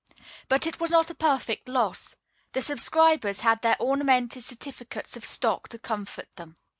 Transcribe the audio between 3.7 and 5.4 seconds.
ornamented certificates of